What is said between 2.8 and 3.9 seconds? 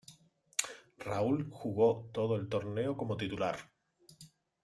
como titular.